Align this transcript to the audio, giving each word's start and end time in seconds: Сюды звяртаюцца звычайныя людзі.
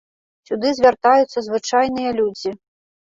Сюды 0.49 0.71
звяртаюцца 0.77 1.39
звычайныя 1.49 2.17
людзі. 2.21 2.55